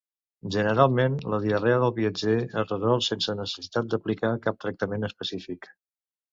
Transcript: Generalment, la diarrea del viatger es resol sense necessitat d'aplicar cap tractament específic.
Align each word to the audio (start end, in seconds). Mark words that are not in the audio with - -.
Generalment, 0.53 1.17
la 1.33 1.39
diarrea 1.43 1.83
del 1.83 1.93
viatger 1.99 2.33
es 2.63 2.73
resol 2.73 3.05
sense 3.11 3.37
necessitat 3.43 3.93
d'aplicar 3.95 4.35
cap 4.49 4.61
tractament 4.67 5.11
específic. 5.15 5.73